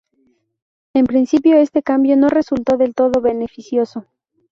[0.95, 4.07] En principio este cambio no resultó del todo beneficioso.